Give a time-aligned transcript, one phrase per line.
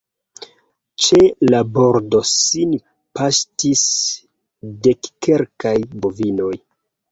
[1.07, 1.19] Ĉe
[1.49, 2.73] la bordo sin
[3.21, 3.85] paŝtis
[4.89, 6.53] dekkelkaj bovinoj.